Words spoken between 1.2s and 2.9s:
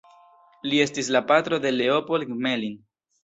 patro de Leopold Gmelin.